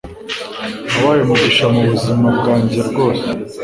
wabaye 0.95 1.21
umugisha 1.23 1.63
mubuzima 1.73 2.27
bwanjye 2.37 2.79
rwose 2.89 3.27